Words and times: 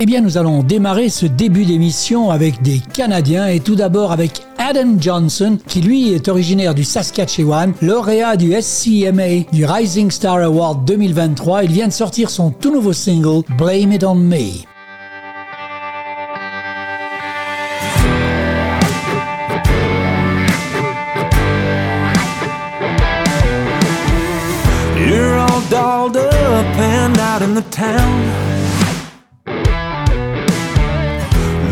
Eh 0.00 0.06
bien, 0.06 0.20
nous 0.20 0.38
allons 0.38 0.62
démarrer 0.62 1.08
ce 1.08 1.26
début 1.26 1.64
d'émission 1.64 2.30
avec 2.30 2.62
des 2.62 2.78
Canadiens 2.78 3.48
et 3.48 3.58
tout 3.58 3.74
d'abord 3.74 4.12
avec 4.12 4.42
Adam 4.56 4.94
Johnson, 5.00 5.58
qui 5.66 5.80
lui 5.80 6.12
est 6.12 6.28
originaire 6.28 6.72
du 6.72 6.84
Saskatchewan, 6.84 7.72
lauréat 7.82 8.36
du 8.36 8.52
SCMA 8.52 9.44
du 9.52 9.64
Rising 9.64 10.12
Star 10.12 10.36
Award 10.36 10.84
2023. 10.84 11.64
Il 11.64 11.72
vient 11.72 11.88
de 11.88 11.92
sortir 11.92 12.30
son 12.30 12.50
tout 12.52 12.72
nouveau 12.72 12.92
single 12.92 13.42
Blame 13.56 13.90
It 13.90 14.04
On 14.04 14.14
Me. 14.14 14.68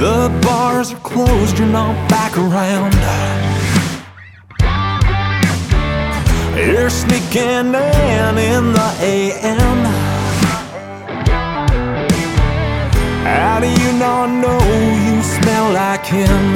The 0.06 0.30
bars 0.40 0.92
are 0.92 1.00
closed, 1.00 1.58
you're 1.58 1.66
not 1.66 1.96
back 2.08 2.38
around. 2.38 2.94
You're 6.54 6.90
sneaking 6.90 7.74
in 7.74 8.34
in 8.38 8.64
the 8.72 8.90
AM. 9.02 9.80
How 13.26 13.58
do 13.58 13.66
you 13.66 13.92
not 13.98 14.28
know 14.42 14.60
you 15.06 15.20
smell 15.24 15.72
like 15.72 16.06
him? 16.06 16.46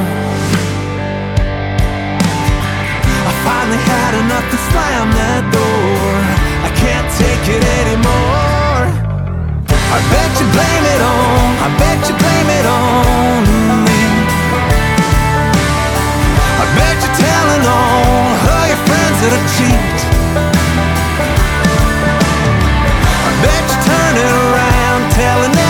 I 3.30 3.32
finally 3.46 3.82
had 3.94 4.12
enough 4.22 4.46
to 4.52 4.58
slam 4.70 5.06
that 5.18 5.42
door. 5.58 6.12
I 6.66 6.70
can't 6.82 7.08
take 7.18 7.44
it 7.56 7.64
anymore. 7.82 8.49
I 9.90 9.98
bet 10.14 10.30
you 10.40 10.46
blame 10.54 10.84
it 10.94 11.02
on, 11.02 11.50
I 11.66 11.68
bet 11.82 11.98
you 12.08 12.14
blame 12.14 12.50
it 12.58 12.66
on 12.66 13.42
me. 13.86 14.02
I 16.62 16.64
bet 16.78 16.96
you're 17.02 17.18
telling 17.18 17.64
all 17.66 18.66
your 18.70 18.82
friends 18.86 19.18
that 19.22 19.32
I 19.34 19.40
cheat. 19.54 19.98
I 23.26 23.30
bet 23.42 23.64
you 23.66 23.78
turn 23.90 24.14
it 24.24 24.30
around, 24.30 25.00
telling 25.10 25.69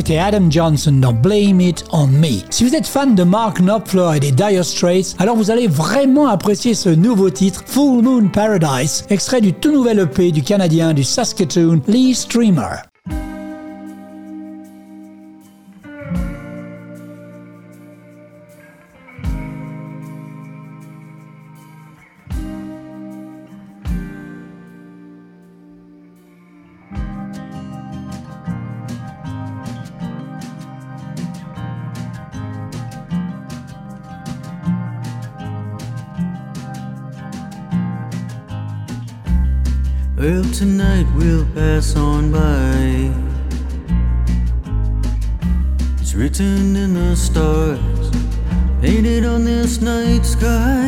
C'était 0.00 0.16
Adam 0.16 0.50
Johnson 0.50 0.92
dans 0.92 1.12
Blame 1.12 1.60
It 1.60 1.84
On 1.92 2.06
Me. 2.06 2.40
Si 2.48 2.64
vous 2.64 2.74
êtes 2.74 2.86
fan 2.86 3.14
de 3.14 3.22
Mark 3.22 3.60
Knopfler 3.60 4.12
et 4.16 4.20
des 4.20 4.32
Dire 4.32 4.64
Straits, 4.64 5.14
alors 5.18 5.36
vous 5.36 5.50
allez 5.50 5.66
vraiment 5.66 6.26
apprécier 6.26 6.72
ce 6.72 6.88
nouveau 6.88 7.28
titre, 7.28 7.62
Full 7.66 8.02
Moon 8.02 8.28
Paradise, 8.28 9.04
extrait 9.10 9.42
du 9.42 9.52
tout 9.52 9.70
nouvel 9.70 9.98
EP 9.98 10.32
du 10.32 10.40
Canadien 10.40 10.94
du 10.94 11.04
Saskatoon, 11.04 11.82
Lee 11.86 12.14
Streamer. 12.14 12.89
Pass 41.54 41.96
on 41.96 42.30
by. 42.30 43.10
It's 46.00 46.14
written 46.14 46.76
in 46.76 46.94
the 46.94 47.16
stars, 47.16 48.10
painted 48.80 49.24
on 49.24 49.44
this 49.44 49.80
night 49.80 50.24
sky. 50.24 50.86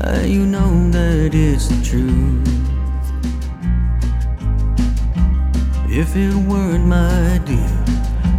Uh, 0.00 0.22
you 0.24 0.46
know 0.46 0.90
that 0.90 1.30
it's 1.34 1.68
the 1.68 1.82
truth. 1.84 2.48
If 5.90 6.16
it 6.16 6.34
weren't 6.34 6.86
my 6.86 7.40
dear, 7.44 7.84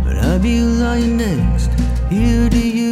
but 0.03 0.17
I'd 0.17 0.41
be 0.41 0.61
lying 0.61 1.17
next 1.17 1.69
here 2.09 2.49
to 2.49 2.57
you. 2.57 2.84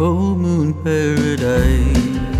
Full 0.00 0.34
moon 0.34 0.72
paradise. 0.82 2.39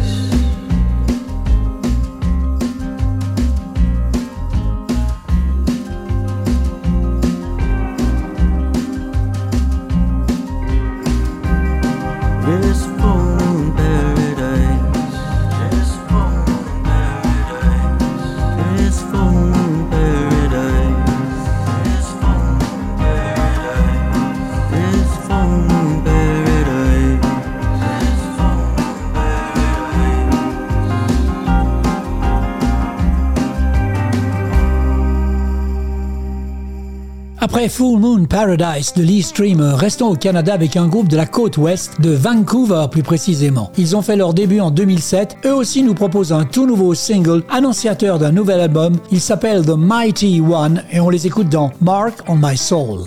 Après 37.61 37.69
Full 37.69 38.01
Moon 38.01 38.25
Paradise 38.25 38.95
de 38.95 39.03
Lee 39.03 39.21
Streamer, 39.21 39.75
restons 39.77 40.09
au 40.09 40.15
Canada 40.15 40.55
avec 40.55 40.79
un 40.79 40.89
groupe 40.89 41.09
de 41.09 41.17
la 41.19 41.27
côte 41.27 41.59
ouest, 41.59 42.01
de 42.01 42.09
Vancouver 42.09 42.87
plus 42.91 43.03
précisément. 43.03 43.71
Ils 43.77 43.95
ont 43.95 44.01
fait 44.01 44.17
leur 44.17 44.33
début 44.33 44.61
en 44.61 44.71
2007. 44.71 45.37
Eux 45.45 45.53
aussi 45.53 45.83
nous 45.83 45.93
proposent 45.93 46.33
un 46.33 46.47
tout 46.47 46.67
nouveau 46.67 46.95
single, 46.95 47.43
annonciateur 47.51 48.19
d'un 48.19 48.33
nouvel 48.33 48.61
album. 48.61 48.97
Il 49.13 49.21
s'appelle 49.21 49.67
The 49.67 49.77
Mighty 49.77 50.41
One 50.41 50.85
et 50.91 51.01
on 51.01 51.11
les 51.11 51.27
écoute 51.27 51.51
dans 51.51 51.71
Mark 51.83 52.23
on 52.29 52.37
My 52.37 52.57
Soul. 52.57 53.01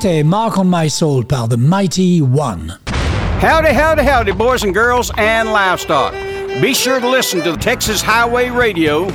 C'était 0.00 0.22
Mark 0.24 0.56
on 0.58 0.70
My 0.70 0.88
Soul 0.88 1.24
par 1.24 1.48
The 1.48 1.56
Mighty 1.56 2.20
One. 2.20 2.78
Howdy, 3.40 3.74
howdy, 3.74 4.04
howdy, 4.04 4.30
boys 4.30 4.62
and 4.62 4.72
girls 4.72 5.10
and 5.18 5.48
livestock. 5.48 6.12
Be 6.62 6.72
sure 6.72 7.00
to 7.00 7.08
listen 7.08 7.42
to 7.42 7.56
Texas 7.56 8.00
Highway 8.00 8.48
Radio 8.48 9.08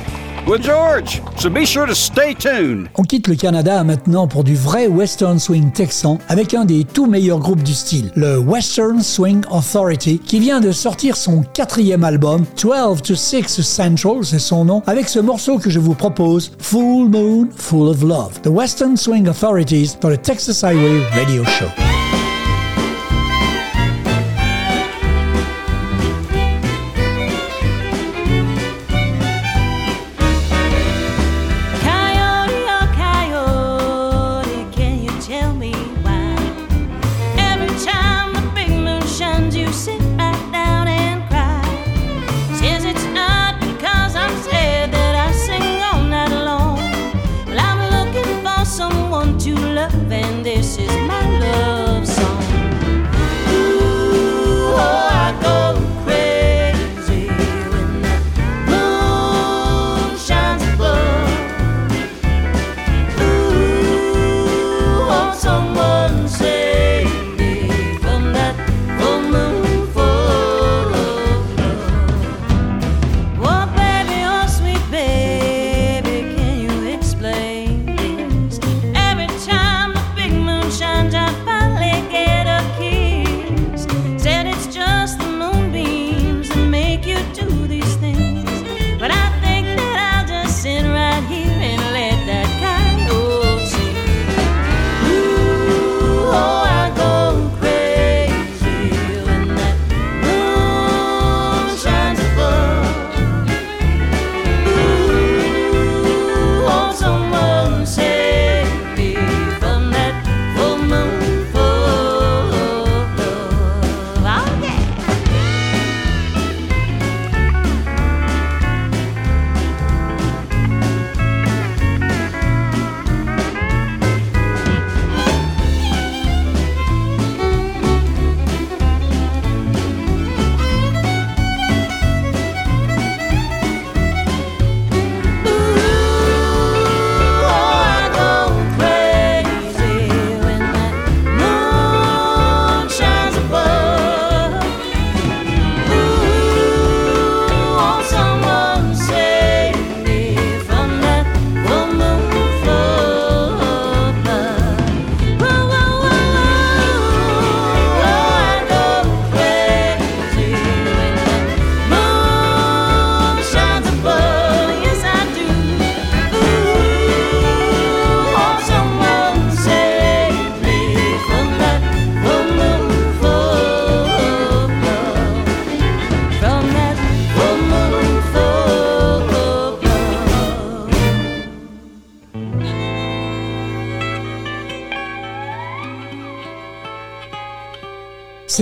George. 0.60 1.22
So 1.38 1.50
be 1.50 1.64
sure 1.64 1.86
to 1.86 1.94
stay 1.94 2.34
tuned. 2.34 2.88
On 2.96 3.02
quitte 3.02 3.28
le 3.28 3.34
Canada 3.34 3.82
maintenant 3.82 4.28
pour 4.28 4.44
du 4.44 4.54
vrai 4.54 4.86
Western 4.86 5.38
Swing 5.38 5.72
texan 5.72 6.18
avec 6.28 6.54
un 6.54 6.64
des 6.64 6.84
tout 6.84 7.06
meilleurs 7.06 7.38
groupes 7.38 7.62
du 7.62 7.74
style, 7.74 8.12
le 8.14 8.38
Western 8.38 9.02
Swing 9.02 9.42
Authority, 9.50 10.18
qui 10.18 10.38
vient 10.40 10.60
de 10.60 10.70
sortir 10.72 11.16
son 11.16 11.42
quatrième 11.54 12.04
album, 12.04 12.44
12 12.60 13.02
to 13.02 13.14
6 13.14 13.62
Central, 13.62 14.24
c'est 14.24 14.38
son 14.38 14.64
nom, 14.64 14.82
avec 14.86 15.08
ce 15.08 15.18
morceau 15.18 15.58
que 15.58 15.70
je 15.70 15.80
vous 15.80 15.94
propose, 15.94 16.52
Full 16.58 17.08
Moon, 17.08 17.48
Full 17.56 17.88
of 17.88 18.02
Love. 18.02 18.40
The 18.42 18.48
Western 18.48 18.96
Swing 18.96 19.28
Authorities 19.28 19.96
dans 20.00 20.10
le 20.10 20.18
Texas 20.18 20.62
Highway 20.62 21.02
Radio 21.14 21.44
Show. 21.44 22.03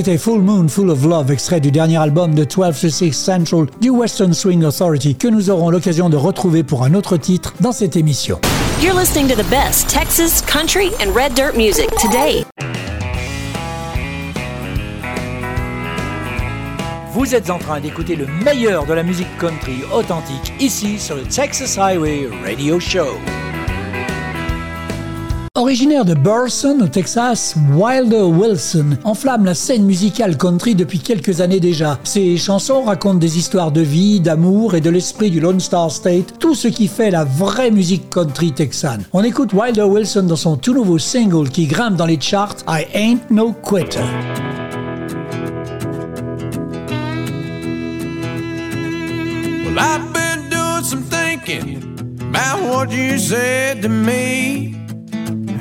C'était 0.04 0.18
Full 0.18 0.40
Moon 0.40 0.66
Full 0.66 0.90
of 0.90 1.04
Love, 1.04 1.30
extrait 1.30 1.60
du 1.60 1.70
dernier 1.70 1.96
album 1.96 2.34
de 2.34 2.42
12 2.42 2.80
to 2.80 2.88
6 2.88 3.12
Central 3.12 3.66
du 3.80 3.88
Western 3.88 4.34
Swing 4.34 4.64
Authority, 4.64 5.14
que 5.14 5.28
nous 5.28 5.48
aurons 5.48 5.70
l'occasion 5.70 6.10
de 6.10 6.16
retrouver 6.16 6.64
pour 6.64 6.82
un 6.82 6.94
autre 6.94 7.16
titre 7.16 7.54
dans 7.60 7.70
cette 7.70 7.94
émission. 7.94 8.40
You're 8.82 8.98
listening 8.98 9.28
to 9.28 9.36
the 9.40 9.48
best 9.48 9.88
Texas, 9.88 10.42
country, 10.44 10.90
and 11.00 11.14
red 11.14 11.34
dirt 11.34 11.56
music 11.56 11.88
today. 12.00 12.44
Vous 17.12 17.36
êtes 17.36 17.48
en 17.48 17.58
train 17.58 17.78
d'écouter 17.78 18.16
le 18.16 18.26
meilleur 18.26 18.86
de 18.86 18.94
la 18.94 19.04
musique 19.04 19.38
country 19.38 19.84
authentique 19.94 20.52
ici 20.58 20.98
sur 20.98 21.14
le 21.14 21.22
Texas 21.22 21.78
Highway 21.78 22.28
Radio 22.44 22.80
Show. 22.80 23.06
Originaire 25.54 26.06
de 26.06 26.14
Burson, 26.14 26.78
au 26.80 26.86
Texas, 26.86 27.56
Wilder 27.74 28.22
Wilson 28.22 28.96
enflamme 29.04 29.44
la 29.44 29.52
scène 29.52 29.84
musicale 29.84 30.38
country 30.38 30.74
depuis 30.74 30.98
quelques 30.98 31.42
années 31.42 31.60
déjà. 31.60 31.98
Ses 32.04 32.38
chansons 32.38 32.84
racontent 32.84 33.18
des 33.18 33.36
histoires 33.36 33.70
de 33.70 33.82
vie, 33.82 34.20
d'amour 34.20 34.74
et 34.74 34.80
de 34.80 34.88
l'esprit 34.88 35.30
du 35.30 35.40
Lone 35.40 35.60
Star 35.60 35.90
State, 35.90 36.38
tout 36.38 36.54
ce 36.54 36.68
qui 36.68 36.88
fait 36.88 37.10
la 37.10 37.24
vraie 37.24 37.70
musique 37.70 38.08
country 38.08 38.52
texane. 38.52 39.04
On 39.12 39.22
écoute 39.22 39.52
Wilder 39.52 39.82
Wilson 39.82 40.22
dans 40.22 40.36
son 40.36 40.56
tout 40.56 40.72
nouveau 40.72 40.98
single 40.98 41.50
qui 41.50 41.66
grimpe 41.66 41.96
dans 41.96 42.06
les 42.06 42.18
charts 42.18 42.56
I 42.66 42.86
Ain't 42.94 43.30
No 43.30 43.52
Quitter. 43.52 44.00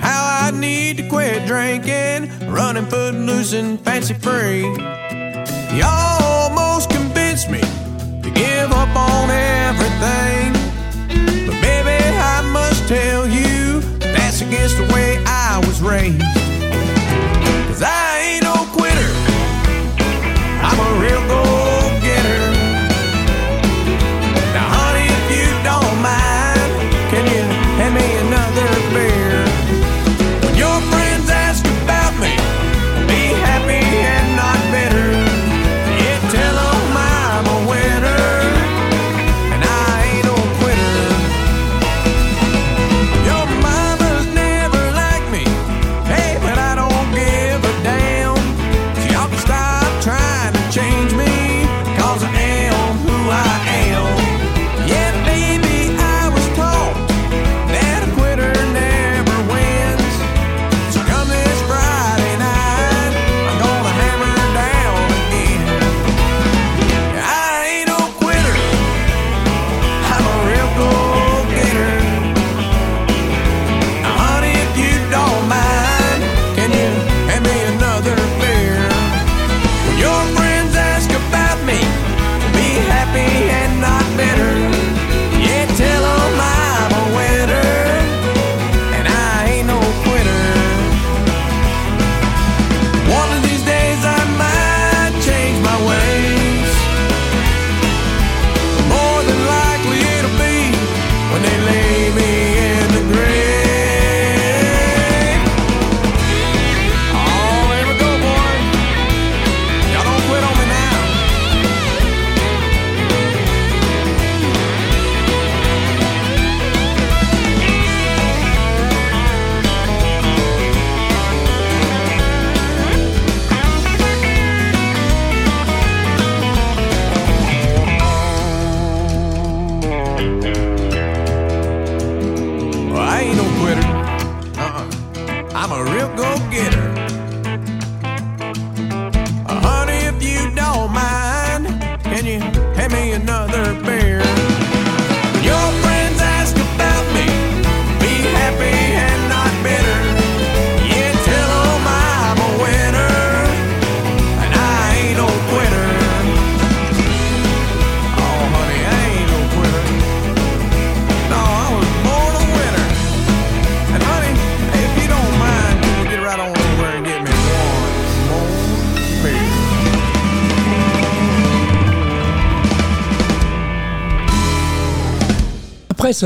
How 0.02 0.48
I 0.48 0.52
need 0.52 0.98
to 0.98 1.08
quit 1.08 1.46
drinking, 1.46 2.30
running 2.50 2.86
foot 2.86 3.14
loose 3.14 3.54
and 3.54 3.80
fancy 3.80 4.16
free. 4.16 4.64
You 5.76 5.84
almost 5.86 6.90
convinced 6.90 7.50
me 7.50 7.62
to 7.62 8.32
give 8.32 8.72
up 8.72 8.96
on 8.96 9.30
everything. 9.30 10.54
But 11.46 11.58
baby, 11.62 11.98
I 12.18 12.42
must 12.52 12.88
tell 12.88 13.28
you, 13.28 13.82
that's 14.00 14.42
against 14.42 14.78
the 14.78 14.88
way 14.94 15.24
I 15.26 15.62
was 15.66 15.82
raised. 15.82 16.22
Cause 17.68 17.84
I 17.84 18.20
ain't 18.28 18.44
no 18.44 18.58
quitter, 18.74 19.12
I'm 20.66 20.80
a 20.80 21.02
real 21.02 21.28
go 21.28 21.61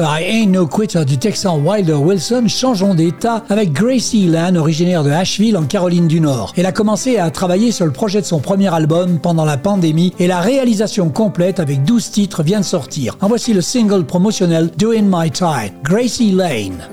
I 0.03 0.23
Ain't 0.23 0.51
No 0.51 0.67
Quitter 0.67 1.05
du 1.05 1.17
Texan 1.17 1.59
Wilder 1.59 1.93
Wilson, 1.93 2.45
changeons 2.47 2.93
d'état 2.93 3.43
avec 3.49 3.71
Gracie 3.71 4.27
Land, 4.27 4.55
originaire 4.55 5.03
de 5.03 5.11
Asheville 5.11 5.57
en 5.57 5.63
Caroline 5.63 6.07
du 6.07 6.19
Nord. 6.19 6.53
Elle 6.57 6.65
a 6.65 6.71
commencé 6.71 7.17
à 7.17 7.29
travailler 7.29 7.71
sur 7.71 7.85
le 7.85 7.91
projet 7.91 8.21
de 8.21 8.25
son 8.25 8.39
premier 8.39 8.73
album 8.73 9.19
pendant 9.19 9.45
la 9.45 9.57
pandémie 9.57 10.13
et 10.19 10.27
la 10.27 10.41
réalisation 10.41 11.09
complète 11.09 11.59
avec 11.59 11.83
12 11.83 12.11
titres 12.11 12.43
vient 12.43 12.59
de 12.59 12.65
sortir. 12.65 13.17
En 13.21 13.27
voici 13.27 13.53
le 13.53 13.61
single 13.61 14.05
promotionnel 14.05 14.71
Doing 14.77 15.03
My 15.03 15.31
Time, 15.31 15.71
Gracie 15.83 16.31
Lane. 16.31 16.83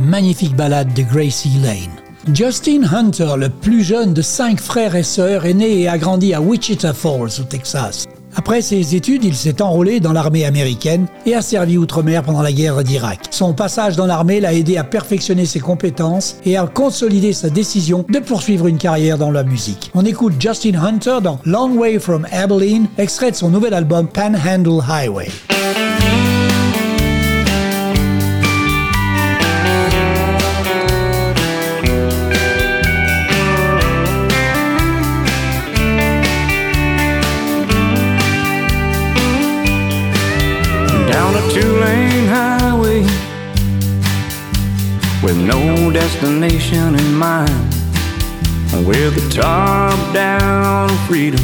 Magnifique 0.00 0.56
ballade 0.56 0.94
de 0.94 1.02
Gracie 1.02 1.58
Lane. 1.62 2.34
Justin 2.34 2.82
Hunter, 2.90 3.34
le 3.36 3.50
plus 3.50 3.84
jeune 3.84 4.14
de 4.14 4.22
cinq 4.22 4.60
frères 4.60 4.96
et 4.96 5.02
sœurs, 5.02 5.44
est 5.44 5.52
né 5.52 5.82
et 5.82 5.88
a 5.88 5.98
grandi 5.98 6.32
à 6.32 6.40
Wichita 6.40 6.94
Falls, 6.94 7.40
au 7.40 7.44
Texas. 7.44 8.06
Après 8.34 8.62
ses 8.62 8.94
études, 8.94 9.24
il 9.24 9.34
s'est 9.34 9.60
enrôlé 9.60 10.00
dans 10.00 10.12
l'armée 10.12 10.46
américaine 10.46 11.06
et 11.26 11.34
a 11.34 11.42
servi 11.42 11.76
outre-mer 11.76 12.22
pendant 12.22 12.40
la 12.40 12.52
guerre 12.52 12.82
d'Irak. 12.82 13.20
Son 13.30 13.52
passage 13.52 13.96
dans 13.96 14.06
l'armée 14.06 14.40
l'a 14.40 14.54
aidé 14.54 14.78
à 14.78 14.84
perfectionner 14.84 15.44
ses 15.44 15.60
compétences 15.60 16.36
et 16.46 16.56
à 16.56 16.66
consolider 16.66 17.34
sa 17.34 17.50
décision 17.50 18.06
de 18.08 18.18
poursuivre 18.20 18.68
une 18.68 18.78
carrière 18.78 19.18
dans 19.18 19.30
la 19.30 19.42
musique. 19.42 19.90
On 19.94 20.04
écoute 20.04 20.34
Justin 20.38 20.82
Hunter 20.82 21.18
dans 21.22 21.40
Long 21.44 21.76
Way 21.76 21.98
from 21.98 22.26
Abilene, 22.32 22.86
extrait 22.96 23.32
de 23.32 23.36
son 23.36 23.50
nouvel 23.50 23.74
album 23.74 24.06
Panhandle 24.06 24.82
Highway. 24.88 25.28
mine 47.18 47.68
with 48.86 49.12
the 49.16 49.28
top 49.42 49.98
down 50.14 50.88
freedom 51.08 51.40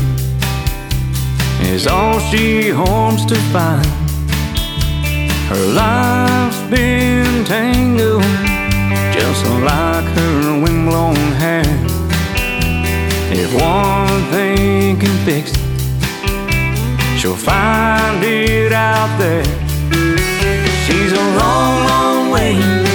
is 1.63 1.89
all 1.89 2.21
she 2.21 2.69
hopes 2.69 3.25
to 3.25 3.35
find. 3.53 3.85
Her 5.49 5.67
life's 5.75 6.61
been 6.71 7.45
tangled 7.45 8.23
just 9.13 9.45
like 9.65 10.05
her 10.19 10.63
windblown 10.63 11.17
hair. 11.43 11.65
If 13.33 13.53
one 13.61 14.23
thing 14.31 15.01
can 15.01 15.25
fix 15.25 15.51
it, 15.55 17.19
she'll 17.19 17.35
find 17.35 18.23
it 18.23 18.73
out 18.73 19.19
there. 19.19 19.45
She's 20.87 21.13
a 21.13 21.25
long, 21.41 21.87
long 21.89 22.31
way 22.31 22.93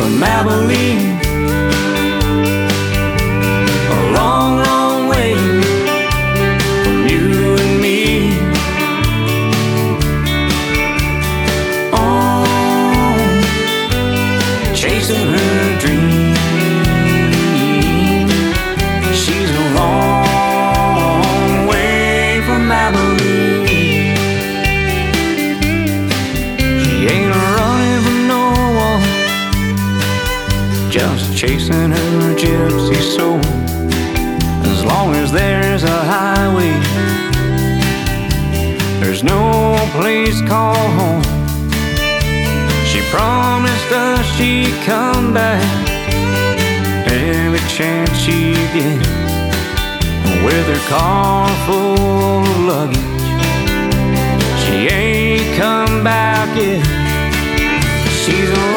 from 0.00 0.22
Abilene. 0.22 1.20
A 3.90 4.12
long, 4.16 4.62
long 4.62 5.08
way 5.08 5.59
chasing 31.70 31.92
her 31.92 32.34
gypsy 32.34 33.00
soul. 33.16 33.40
As 34.70 34.84
long 34.84 35.14
as 35.14 35.30
there's 35.30 35.84
a 35.84 36.00
highway, 36.14 36.72
there's 39.00 39.22
no 39.22 39.76
place 39.92 40.40
called 40.42 40.90
home. 40.98 41.22
She 42.86 43.00
promised 43.10 43.92
us 43.92 44.26
she'd 44.36 44.74
come 44.84 45.32
back 45.32 45.62
every 47.06 47.60
chance 47.68 48.10
she 48.18 48.54
get 48.74 48.98
with 50.44 50.66
her 50.66 50.88
car 50.88 51.48
full 51.66 52.40
of 52.40 52.58
luggage. 52.66 52.98
She 54.62 54.88
ain't 54.88 55.56
come 55.56 56.02
back 56.02 56.48
yet. 56.56 56.84
She's 58.24 58.69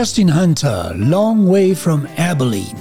Justin 0.00 0.30
Hunter, 0.30 0.94
Long 0.96 1.46
Way 1.46 1.74
from 1.74 2.08
Abilene. 2.16 2.78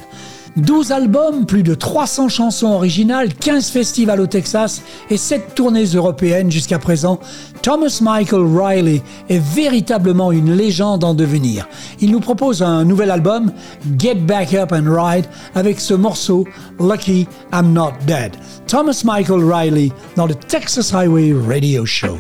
12 0.56 0.94
albums, 0.94 1.46
plus 1.46 1.64
de 1.64 1.76
300 1.76 2.30
chansons 2.30 2.72
originales, 2.72 3.34
15 3.34 3.72
festivals 3.72 4.22
au 4.22 4.26
Texas 4.26 4.82
et 5.10 5.18
7 5.18 5.54
tournées 5.54 5.84
européennes 5.84 6.50
jusqu'à 6.50 6.80
présent, 6.80 7.20
Thomas 7.62 8.00
Michael 8.02 8.46
Riley 8.46 9.02
est 9.28 9.44
véritablement 9.54 10.32
une 10.32 10.54
légende 10.54 11.04
en 11.04 11.14
devenir. 11.14 11.68
Il 12.00 12.12
nous 12.12 12.22
propose 12.22 12.64
un 12.64 12.86
nouvel 12.86 13.12
album, 13.12 13.52
Get 13.98 14.16
Back 14.16 14.54
Up 14.54 14.72
and 14.72 14.86
Ride, 14.88 15.26
avec 15.56 15.82
ce 15.82 15.96
morceau 15.96 16.48
Lucky 16.80 17.28
I'm 17.52 17.74
Not 17.74 17.96
Dead. 18.08 18.32
Thomas 18.66 19.02
Michael 19.04 19.44
Riley 19.44 19.92
dans 20.16 20.26
le 20.26 20.36
Texas 20.36 20.94
Highway 20.94 21.36
Radio 21.50 21.86
Show. 21.86 22.18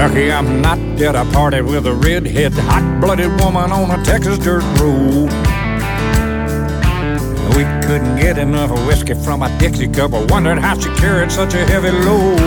Lucky 0.00 0.32
I'm 0.32 0.62
not 0.62 0.78
dead. 0.96 1.14
I 1.14 1.24
partied 1.24 1.70
with 1.70 1.86
a 1.86 1.92
redhead, 1.92 2.54
hot-blooded 2.54 3.38
woman 3.38 3.70
on 3.70 3.90
a 3.90 4.02
Texas 4.02 4.38
dirt 4.38 4.62
road. 4.80 5.28
We 7.54 7.64
couldn't 7.84 8.16
get 8.16 8.38
enough 8.38 8.70
whiskey 8.86 9.12
from 9.12 9.42
a 9.42 9.50
Dixie 9.58 9.88
cup. 9.88 10.14
I 10.14 10.24
wondered 10.24 10.56
how 10.56 10.78
she 10.80 10.88
carried 10.94 11.30
such 11.30 11.52
a 11.52 11.66
heavy 11.66 11.90
load. 11.90 12.38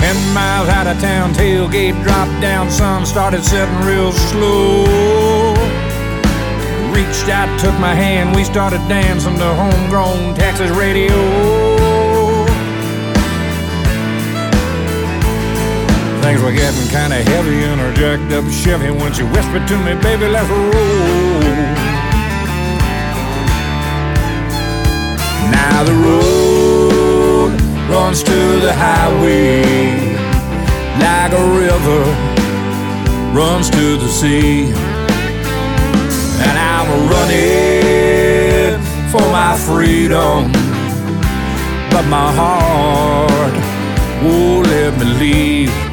Ten 0.00 0.34
miles 0.34 0.68
out 0.70 0.88
of 0.88 1.00
town, 1.00 1.32
tailgate 1.34 2.02
dropped 2.02 2.42
down, 2.42 2.68
sun 2.68 3.06
started 3.06 3.44
setting 3.44 3.86
real 3.86 4.10
slow. 4.10 5.54
Reached 6.92 7.28
out, 7.28 7.48
took 7.60 7.78
my 7.78 7.94
hand, 7.94 8.34
we 8.34 8.42
started 8.42 8.80
dancing 8.88 9.36
to 9.36 9.54
homegrown 9.54 10.34
Texas 10.34 10.76
radio. 10.76 11.67
Things 16.28 16.42
were 16.42 16.52
getting 16.52 16.86
kinda 16.88 17.22
heavy 17.32 17.64
in 17.64 17.78
her 17.78 17.94
jacked 17.94 18.30
up 18.34 18.44
Chevy 18.52 18.90
when 18.90 19.14
she 19.14 19.22
whispered 19.22 19.66
to 19.66 19.78
me, 19.78 19.94
baby, 19.94 20.28
let's 20.28 20.46
roll. 20.50 21.40
Now 25.56 25.84
the 25.84 25.94
road 26.04 27.52
runs 27.88 28.22
to 28.24 28.60
the 28.60 28.74
highway 28.74 29.62
like 31.00 31.32
a 31.32 31.44
river 31.62 32.04
runs 33.32 33.70
to 33.70 33.96
the 33.96 34.08
sea. 34.08 34.64
And 36.46 36.56
I'm 36.72 36.88
running 37.08 38.78
for 39.10 39.24
my 39.32 39.56
freedom, 39.56 40.52
but 41.90 42.04
my 42.04 42.30
heart 42.40 43.54
won't 44.22 44.66
let 44.66 44.92
me 44.98 45.06
leave. 45.24 45.87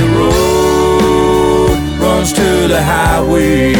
The 0.00 0.08
road 0.18 1.76
runs 2.00 2.32
to 2.32 2.68
the 2.68 2.82
highway, 2.82 3.74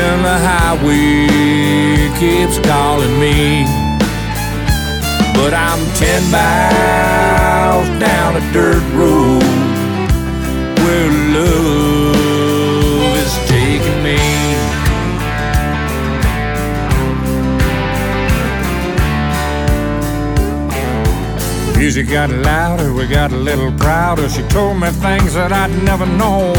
and 0.00 0.18
the 0.28 0.38
highway 0.50 2.10
keeps 2.18 2.58
calling 2.66 3.18
me. 3.20 3.66
But 5.34 5.52
I'm 5.54 5.80
ten 5.94 6.22
miles 6.30 7.88
down 8.00 8.36
a 8.36 8.52
dirt 8.52 8.84
road 8.94 9.42
where 10.82 11.10
love 11.34 11.93
music 21.84 22.08
got 22.08 22.30
louder, 22.30 22.94
we 22.94 23.06
got 23.06 23.30
a 23.30 23.36
little 23.36 23.70
prouder. 23.72 24.26
She 24.30 24.40
told 24.48 24.80
me 24.80 24.88
things 25.04 25.34
that 25.34 25.52
I'd 25.52 25.70
never 25.84 26.06
known. 26.06 26.56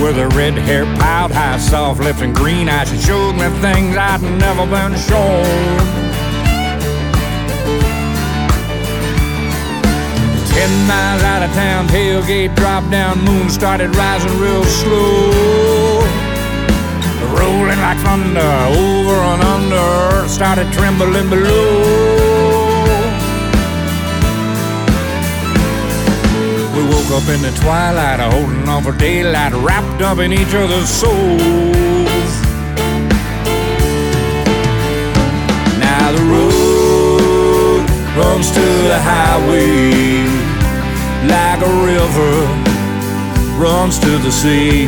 With 0.00 0.16
her 0.16 0.28
red 0.28 0.54
hair 0.54 0.86
piled 0.96 1.32
high, 1.32 1.58
soft 1.58 2.00
lips 2.00 2.22
and 2.22 2.34
green 2.34 2.66
eyes, 2.66 2.88
she 2.88 2.96
showed 2.96 3.34
me 3.34 3.46
things 3.60 3.94
I'd 3.94 4.22
never 4.40 4.64
been 4.64 4.96
shown. 4.96 5.44
Ten 10.48 10.72
miles 10.88 11.22
out 11.32 11.42
of 11.42 11.52
town, 11.52 11.88
tailgate 11.88 12.56
dropped 12.56 12.90
down, 12.90 13.22
moon 13.22 13.50
started 13.50 13.94
rising 13.96 14.32
real 14.40 14.64
slow. 14.64 16.00
Rolling 17.36 17.80
like 17.84 17.98
thunder, 17.98 18.54
over 18.80 19.18
and 19.32 19.42
under, 19.44 20.26
started 20.26 20.72
trembling 20.72 21.28
below. 21.28 22.27
Up 27.18 27.28
in 27.30 27.42
the 27.42 27.50
twilight, 27.60 28.20
holding 28.20 28.68
on 28.68 28.82
for 28.84 28.92
daylight, 28.92 29.52
wrapped 29.54 30.02
up 30.02 30.18
in 30.18 30.32
each 30.32 30.54
other's 30.54 30.88
souls. 30.88 32.32
Now 35.82 36.12
the 36.16 36.24
road 36.34 37.82
runs 38.20 38.48
to 38.52 38.66
the 38.92 39.00
highway 39.10 40.28
like 41.34 41.60
a 41.70 41.72
river 41.90 42.34
runs 43.58 43.98
to 43.98 44.12
the 44.18 44.30
sea. 44.30 44.86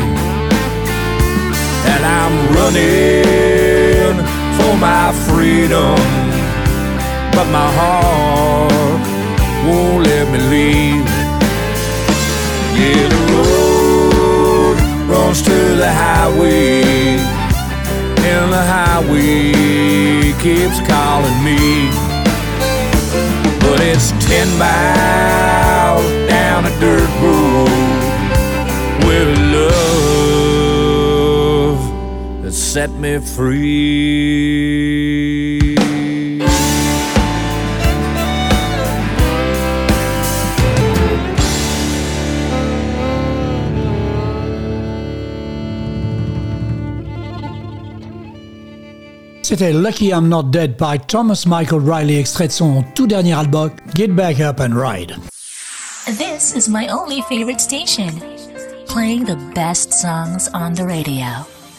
And 1.93 2.03
I'm 2.19 2.35
running 2.59 4.17
for 4.59 4.75
my 4.77 5.07
freedom, 5.27 5.99
but 7.35 7.47
my 7.59 7.69
heart 7.79 9.01
won't 9.67 10.07
let 10.07 10.31
me 10.33 10.39
leave. 10.55 11.20
Yeah, 12.81 13.09
the 13.15 13.21
road 13.35 14.77
runs 15.11 15.41
to 15.43 15.59
the 15.83 15.93
highway, 15.93 17.19
and 18.31 18.47
the 18.57 18.65
highway 18.75 20.33
keeps 20.41 20.79
calling 20.89 21.39
me. 21.45 21.61
But 23.61 23.79
it's 23.81 24.09
ten 24.27 24.49
miles 24.59 26.07
down 26.27 26.61
a 26.65 26.73
dirt 26.81 27.11
road 27.21 27.69
with 29.07 29.29
love 29.57 30.61
that 32.43 32.53
set 32.53 32.91
me 32.93 33.19
free. 33.19 34.61
C'était 49.51 49.73
Lucky 49.73 50.11
I'm 50.11 50.29
Not 50.29 50.45
Dead 50.53 50.77
by 50.79 50.97
Thomas 51.09 51.43
Michael 51.45 51.81
Riley, 51.85 52.21
extrait 52.21 52.47
de 52.47 52.53
son 52.53 52.85
tout 52.95 53.09
dernier 53.09 53.33
album, 53.33 53.71
Get 53.97 54.07
Back 54.07 54.39
Up 54.39 54.61
and 54.61 54.77
Ride. 54.77 55.17
This 56.07 56.55
is 56.55 56.71
my 56.71 56.87
only 56.89 57.21
favorite 57.29 57.61
station, 57.61 58.13
playing 58.87 59.25
the 59.25 59.37
best 59.53 59.93
songs 59.93 60.49
on 60.55 60.75
the 60.75 60.83
radio. 60.83 61.27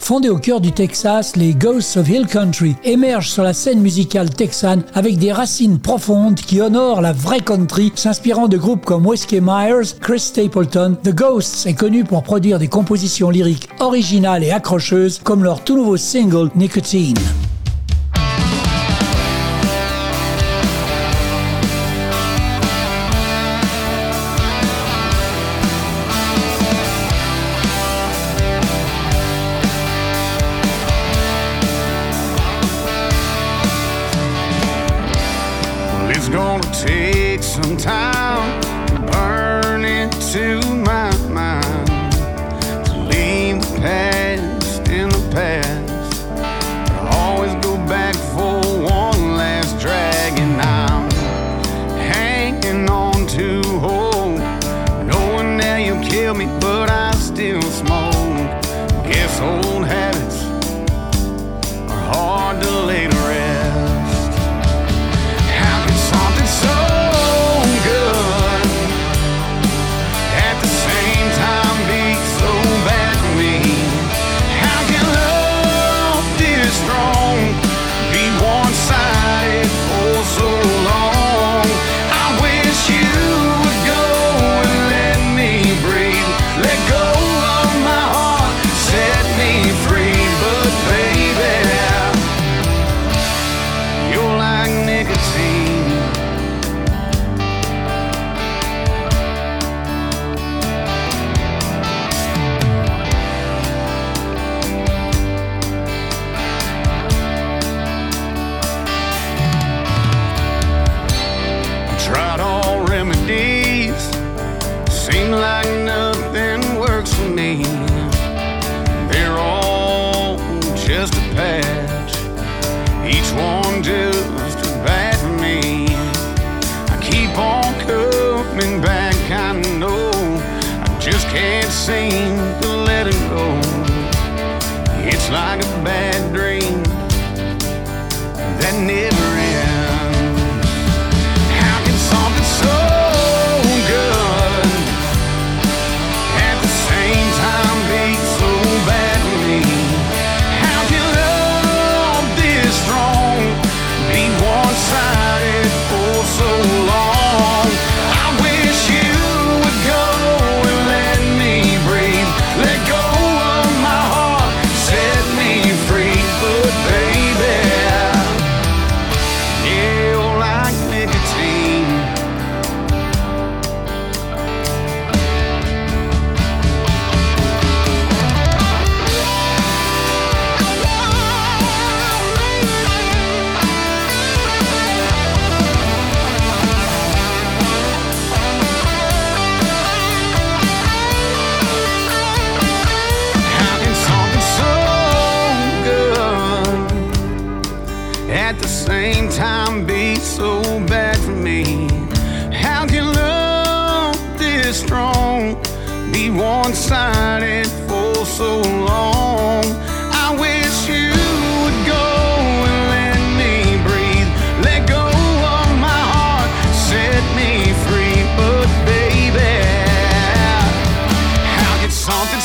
Fondés 0.01 0.27
au 0.27 0.37
cœur 0.37 0.59
du 0.59 0.73
Texas, 0.73 1.37
les 1.37 1.53
Ghosts 1.53 1.95
of 1.95 2.09
Hill 2.09 2.27
Country 2.27 2.75
émergent 2.83 3.29
sur 3.29 3.43
la 3.43 3.53
scène 3.53 3.79
musicale 3.79 4.29
texane 4.29 4.83
avec 4.93 5.17
des 5.17 5.31
racines 5.31 5.79
profondes 5.79 6.35
qui 6.35 6.59
honorent 6.59 6.99
la 6.99 7.13
vraie 7.13 7.39
country, 7.39 7.93
s'inspirant 7.95 8.49
de 8.49 8.57
groupes 8.57 8.83
comme 8.83 9.07
Whiskey 9.07 9.39
Myers, 9.41 9.95
Chris 10.01 10.19
Stapleton. 10.19 10.97
The 11.05 11.15
Ghosts 11.15 11.65
est 11.67 11.75
connu 11.75 12.03
pour 12.03 12.23
produire 12.23 12.59
des 12.59 12.67
compositions 12.67 13.29
lyriques 13.29 13.69
originales 13.79 14.43
et 14.43 14.51
accrocheuses 14.51 15.21
comme 15.23 15.45
leur 15.45 15.63
tout 15.63 15.77
nouveau 15.77 15.95
single 15.95 16.49
Nicotine. 16.53 17.15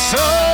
So 0.06 0.45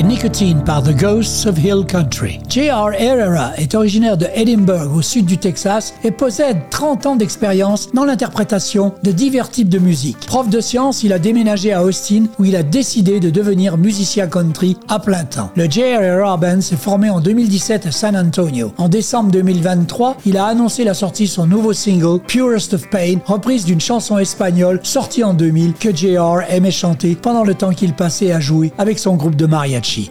Nicotine 0.00 0.64
par 0.64 0.82
The 0.82 0.96
Ghosts 0.96 1.46
of 1.46 1.58
Hill 1.58 1.84
Country. 1.86 2.40
J.R. 2.48 2.92
Herrera 2.98 3.54
est 3.58 3.74
originaire 3.74 4.16
de 4.16 4.26
Edinburgh 4.34 4.96
au 4.96 5.02
sud 5.02 5.26
du 5.26 5.36
Texas 5.36 5.92
et 6.02 6.10
possède 6.10 6.56
30 6.70 7.06
ans 7.06 7.16
d'expérience 7.16 7.90
dans 7.92 8.04
l'interprétation 8.04 8.94
de 9.02 9.12
divers 9.12 9.50
types 9.50 9.68
de 9.68 9.78
musique. 9.78 10.18
Prof 10.26 10.48
de 10.48 10.60
sciences, 10.60 11.02
il 11.02 11.12
a 11.12 11.18
déménagé 11.18 11.74
à 11.74 11.82
Austin 11.82 12.24
où 12.38 12.46
il 12.46 12.56
a 12.56 12.62
décidé 12.62 13.20
de 13.20 13.28
devenir 13.28 13.76
musicien 13.76 14.28
country 14.28 14.78
à 14.88 14.98
plein 14.98 15.24
temps. 15.24 15.50
Le 15.56 15.68
J.R. 15.68 16.02
Herrera 16.02 16.38
Band 16.38 16.62
s'est 16.62 16.76
formé 16.76 17.10
en 17.10 17.20
2017 17.20 17.86
à 17.86 17.92
San 17.92 18.16
Antonio. 18.16 18.72
En 18.78 18.88
décembre 18.88 19.30
2023, 19.30 20.16
il 20.24 20.38
a 20.38 20.46
annoncé 20.46 20.84
la 20.84 20.94
sortie 20.94 21.24
de 21.24 21.28
son 21.28 21.46
nouveau 21.46 21.74
single 21.74 22.18
Purest 22.26 22.72
of 22.72 22.88
Pain, 22.88 23.18
reprise 23.26 23.66
d'une 23.66 23.80
chanson 23.80 24.16
espagnole 24.16 24.80
sortie 24.82 25.22
en 25.22 25.34
2000 25.34 25.74
que 25.74 25.94
J.R. 25.94 26.40
aimait 26.48 26.70
chanter 26.70 27.14
pendant 27.14 27.44
le 27.44 27.54
temps 27.54 27.72
qu'il 27.72 27.92
passait 27.92 28.32
à 28.32 28.40
jouer 28.40 28.72
avec 28.78 28.98
son 28.98 29.16
groupe 29.16 29.36
de 29.36 29.46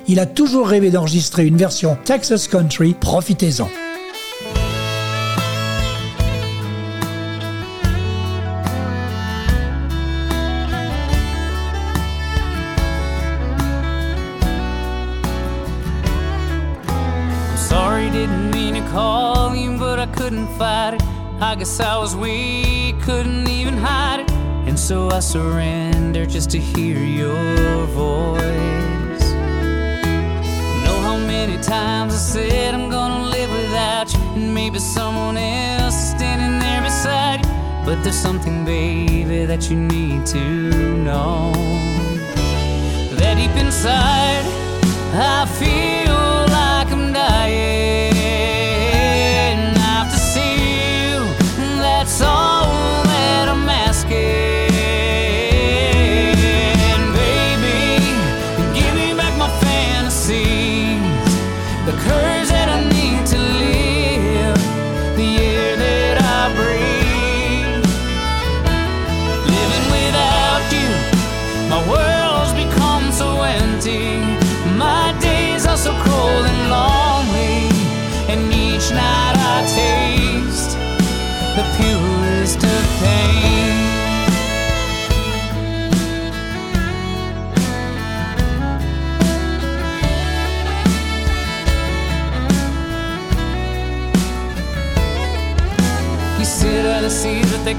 Il 0.07 0.19
a 0.19 0.25
toujours 0.25 0.67
rêvé 0.67 0.89
d'enregistrer 0.89 1.45
une 1.45 1.57
version 1.57 1.97
Texas 2.03 2.47
Country, 2.47 2.93
profitez-en. 2.93 3.69
I 21.43 21.55
guess 21.55 21.81
I 21.81 21.97
was 21.97 22.15
weak, 22.15 23.01
couldn't 23.01 23.49
even 23.49 23.75
hide 23.75 24.21
it. 24.21 24.31
And 24.67 24.79
so 24.79 25.09
I 25.09 25.19
surrendered 25.19 26.29
just 26.29 26.51
to 26.51 26.59
hear 26.59 26.97
your 26.97 27.85
voice. 27.87 28.90
Many 31.41 31.57
times 31.63 32.13
I 32.13 32.17
said 32.17 32.75
I'm 32.75 32.87
gonna 32.91 33.23
live 33.31 33.49
without 33.49 34.13
you, 34.13 34.19
and 34.35 34.53
maybe 34.53 34.77
someone 34.77 35.37
else 35.37 35.95
is 35.95 36.09
standing 36.11 36.59
there 36.59 36.83
beside 36.83 37.43
you. 37.43 37.51
But 37.83 38.03
there's 38.03 38.21
something, 38.27 38.63
baby, 38.63 39.45
that 39.45 39.67
you 39.67 39.75
need 39.75 40.27
to 40.27 40.43
know. 41.07 41.51
That 43.17 43.37
deep 43.37 43.55
inside, 43.57 44.45
I 45.15 45.47
feel 45.57 46.00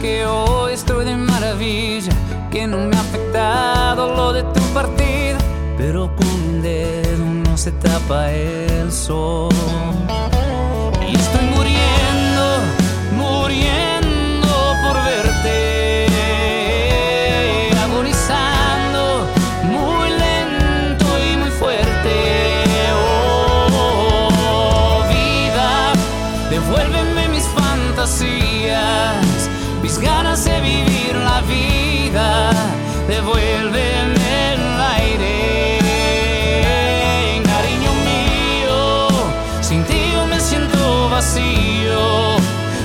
que 0.03 0.27
hoy 0.27 0.73
estoy 0.73 1.05
de 1.05 1.17
maravilla, 1.17 2.13
que 2.51 2.67
no 2.67 2.79
me 2.79 2.97
ha 2.97 3.01
afectado 3.01 4.13
lo 4.17 4.33
de 4.33 4.43
tu 4.43 4.61
partida, 4.75 5.39
pero 5.79 6.11
con 6.17 6.27
un 6.27 6.61
dedo 6.61 7.25
no 7.25 7.57
se 7.57 7.71
tapa 7.71 8.33
el 8.33 8.91
sol. 8.91 9.53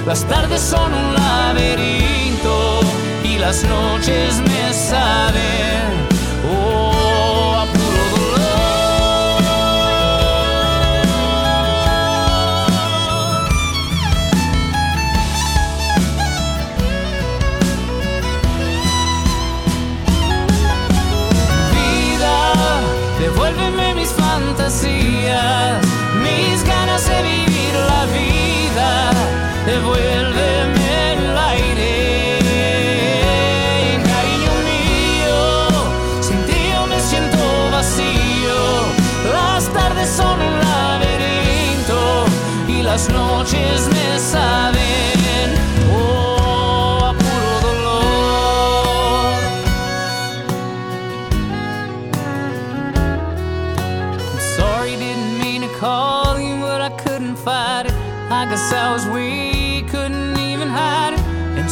Las 0.08 0.26
tardes 0.26 0.62
son 0.62 0.93
un 0.93 1.14
laberinto 1.16 2.80
y 3.26 3.38
las 3.39 3.62
noches 3.66 4.39
me 4.39 4.74
saben. 4.74 6.07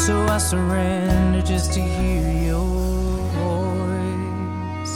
So 0.06 0.14
I 0.28 0.38
surrender 0.38 1.42
just 1.42 1.74
to 1.74 1.80
hear 1.80 2.32
your 2.48 2.60
voice. 3.34 4.94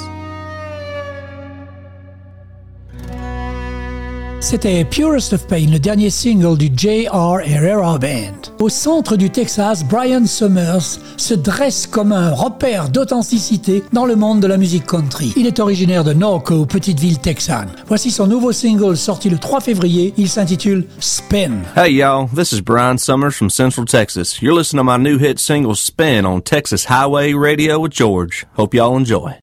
C'était 4.40 4.86
Purest 4.86 5.34
of 5.34 5.48
Pain, 5.48 5.72
le 5.72 5.80
dernier 5.80 6.12
single 6.12 6.60
du 6.60 6.70
J.R. 6.72 7.40
Herrera 7.40 7.98
Band. 7.98 8.39
Au 8.60 8.68
centre 8.68 9.16
du 9.16 9.30
Texas, 9.30 9.86
Brian 9.86 10.26
Summers 10.26 11.00
se 11.16 11.34
dresse 11.34 11.88
comme 11.88 12.12
un 12.12 12.34
repère 12.34 12.90
d'authenticité 12.90 13.84
dans 13.94 14.06
le 14.06 14.18
monde 14.18 14.42
de 14.42 14.48
la 14.48 14.58
musique 14.58 14.86
country. 14.86 15.32
Il 15.38 15.48
est 15.48 15.62
originaire 15.62 16.04
de 16.04 16.12
Norco, 16.12 16.66
petite 16.66 17.00
ville 17.00 17.20
texane. 17.20 17.70
Voici 17.88 18.12
son 18.12 18.28
nouveau 18.28 18.52
single 18.52 18.98
sorti 18.98 19.30
le 19.30 19.38
3 19.38 19.62
février. 19.62 20.14
Il 20.18 20.28
s'intitule 20.28 20.84
Spin. 21.00 21.62
Hey 21.78 21.94
y'all, 21.94 22.28
this 22.36 22.52
is 22.52 22.60
Brian 22.60 22.98
Summers 22.98 23.32
from 23.32 23.50
Central 23.50 23.86
Texas. 23.86 24.42
You're 24.42 24.58
listening 24.58 24.86
to 24.86 24.92
my 24.92 25.02
new 25.02 25.18
hit 25.18 25.40
single 25.40 25.76
Spin 25.76 26.26
on 26.26 26.42
Texas 26.42 26.84
Highway 26.90 27.34
Radio 27.34 27.80
with 27.80 27.94
George. 27.94 28.46
Hope 28.58 28.74
y'all 28.74 28.98
enjoy. 28.98 29.40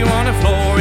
you 0.00 0.06
on 0.06 0.24
the 0.24 0.32
floor 0.40 0.79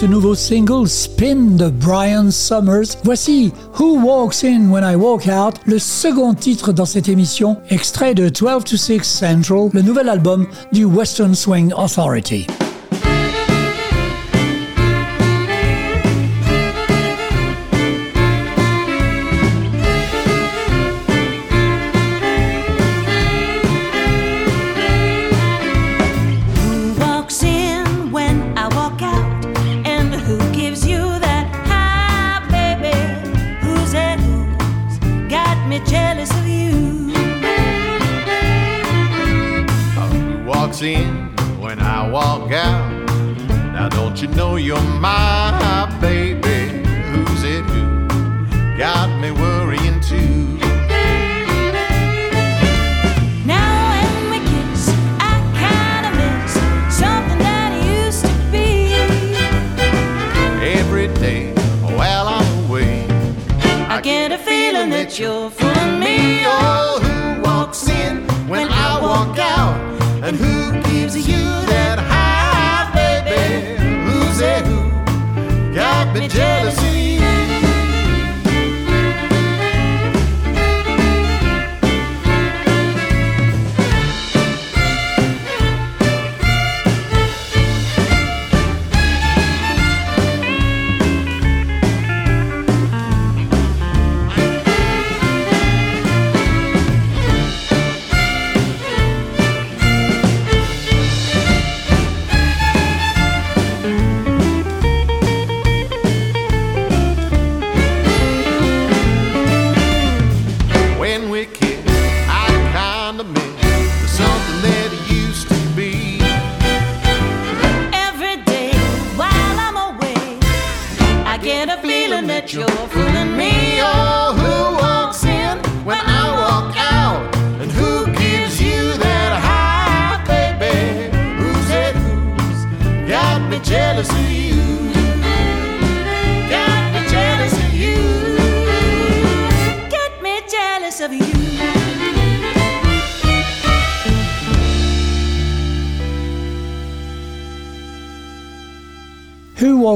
ce 0.00 0.06
nouveau 0.06 0.34
single 0.34 0.88
Spin 0.88 1.56
de 1.58 1.68
Brian 1.68 2.30
Summers. 2.30 2.96
Voici 3.04 3.52
Who 3.78 4.00
Walks 4.02 4.42
In 4.44 4.70
When 4.70 4.82
I 4.82 4.96
Walk 4.96 5.26
Out, 5.26 5.56
le 5.66 5.78
second 5.78 6.32
titre 6.32 6.72
dans 6.72 6.86
cette 6.86 7.10
émission, 7.10 7.58
extrait 7.68 8.14
de 8.14 8.30
12 8.30 8.64
to 8.64 8.76
6 8.78 9.02
Central, 9.04 9.68
le 9.74 9.82
nouvel 9.82 10.08
album 10.08 10.46
du 10.72 10.86
Western 10.86 11.34
Swing 11.34 11.70
Authority. 11.74 12.46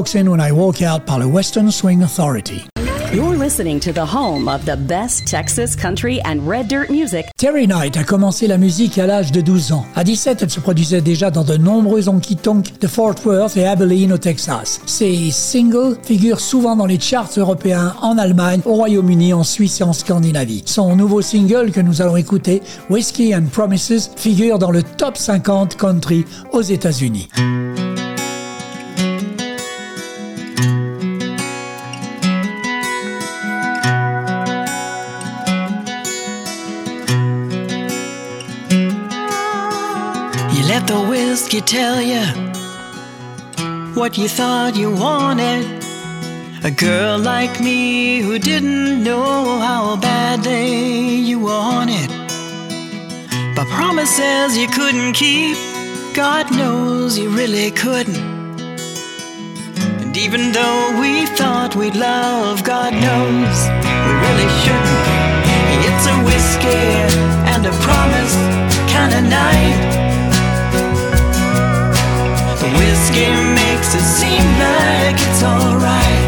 Walks 0.05 0.15
In 0.15 0.29
When 0.29 0.39
I 0.39 0.51
Walk 0.51 0.83
Out 0.83 1.07
par 1.07 1.17
le 1.17 1.25
Western 1.25 1.71
Swing 1.71 2.03
Authority. 2.03 2.67
You're 3.11 3.35
listening 3.35 3.79
to 3.79 3.91
the 3.91 4.05
home 4.05 4.47
of 4.47 4.65
the 4.65 4.77
best 4.77 5.25
Texas 5.25 5.75
country 5.75 6.21
and 6.25 6.47
red 6.47 6.67
dirt 6.67 6.91
music. 6.91 7.25
Terry 7.37 7.65
Knight 7.65 7.97
a 7.97 8.03
commencé 8.03 8.45
la 8.45 8.57
musique 8.59 8.99
à 8.99 9.07
l'âge 9.07 9.31
de 9.31 9.41
12 9.41 9.71
ans. 9.71 9.83
À 9.95 10.03
17, 10.03 10.43
elle 10.43 10.49
se 10.51 10.59
produisait 10.59 11.01
déjà 11.01 11.31
dans 11.31 11.43
de 11.43 11.57
nombreux 11.57 12.07
honky-tonks 12.07 12.79
de 12.79 12.87
Fort 12.87 13.15
Worth 13.25 13.57
et 13.57 13.65
Abilene 13.65 14.13
au 14.13 14.19
Texas. 14.19 14.79
Ses 14.85 15.31
singles 15.31 15.97
figurent 16.03 16.39
souvent 16.39 16.75
dans 16.75 16.85
les 16.85 16.99
charts 16.99 17.31
européens 17.37 17.95
en 18.03 18.19
Allemagne, 18.19 18.61
au 18.65 18.75
Royaume-Uni, 18.75 19.33
en 19.33 19.43
Suisse 19.43 19.81
et 19.81 19.83
en 19.83 19.93
Scandinavie. 19.93 20.61
Son 20.67 20.95
nouveau 20.95 21.23
single 21.23 21.71
que 21.71 21.81
nous 21.81 22.03
allons 22.03 22.17
écouter, 22.17 22.61
Whiskey 22.91 23.35
and 23.35 23.45
Promises, 23.51 24.11
figure 24.15 24.59
dans 24.59 24.71
le 24.71 24.83
top 24.83 25.17
50 25.17 25.77
country 25.77 26.25
aux 26.51 26.61
États-Unis. 26.61 27.29
Whiskey 41.55 41.77
tell 41.77 42.01
you 42.01 42.25
what 43.93 44.17
you 44.17 44.27
thought 44.27 44.75
you 44.75 44.91
wanted. 44.91 45.65
A 46.65 46.71
girl 46.71 47.17
like 47.17 47.61
me 47.61 48.19
who 48.19 48.39
didn't 48.39 49.03
know 49.03 49.59
how 49.59 49.95
badly 49.95 51.15
you 51.15 51.39
wanted. 51.39 52.09
But 53.55 53.67
promises 53.67 54.57
you 54.57 54.67
couldn't 54.67 55.13
keep, 55.13 55.55
God 56.13 56.51
knows 56.51 57.17
you 57.17 57.29
really 57.29 57.71
couldn't. 57.71 58.17
And 60.01 60.17
even 60.17 60.51
though 60.51 60.99
we 60.99 61.25
thought 61.37 61.75
we'd 61.75 61.95
love, 61.95 62.63
God 62.63 62.93
knows 62.93 63.57
we 64.05 64.11
really 64.25 64.49
shouldn't. 64.61 65.05
It's 65.87 66.05
a 66.07 66.17
whiskey 66.27 66.85
and 67.53 67.65
a 67.65 67.73
promise 67.87 68.35
kind 68.91 69.13
of 69.13 69.23
night. 69.29 70.04
Whiskey 72.77 73.29
makes 73.61 73.89
it 73.99 74.05
seem 74.19 74.45
like 74.65 75.17
it's 75.27 75.43
alright. 75.43 76.25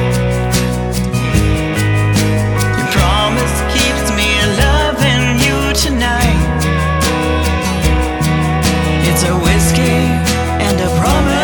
Your 2.77 2.89
promise 2.97 3.55
keeps 3.75 4.07
me 4.19 4.29
loving 4.63 5.25
you 5.45 5.57
tonight. 5.85 6.43
It's 9.09 9.23
a 9.23 9.33
whiskey 9.45 9.97
and 10.65 10.79
a 10.79 10.89
promise 10.99 11.37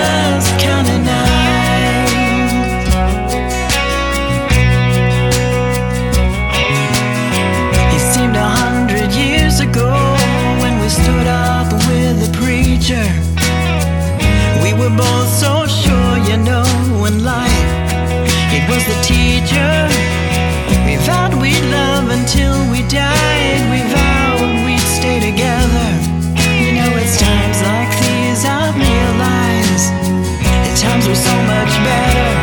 seemed 8.14 8.36
a 8.36 8.48
hundred 8.48 9.12
years 9.14 9.60
ago 9.60 9.90
when 10.62 10.80
we 10.80 10.88
stood 10.90 11.28
up 11.28 11.72
with 11.74 12.16
the 12.24 12.38
preacher. 12.38 13.23
We 14.84 14.90
were 14.90 14.98
both 14.98 15.30
so 15.30 15.66
sure, 15.66 16.18
you 16.28 16.36
know, 16.44 16.66
in 17.08 17.24
life 17.24 17.68
it 18.52 18.68
was 18.68 18.84
the 18.84 19.00
teacher. 19.02 19.88
We 20.86 20.98
vowed 21.08 21.34
we'd 21.42 21.64
love 21.72 22.10
until 22.10 22.54
we 22.70 22.82
died. 22.90 23.64
We 23.72 23.80
vowed 23.96 24.66
we'd 24.66 24.80
stay 24.80 25.22
together. 25.22 25.90
You 26.60 26.74
know, 26.76 27.00
it's 27.00 27.18
times 27.18 27.62
like 27.64 27.92
these 28.04 28.44
I 28.44 28.76
realize 28.76 29.84
that 30.44 30.76
times 30.76 31.08
were 31.08 31.16
so 31.16 31.36
much 31.48 31.72
better. 31.88 32.43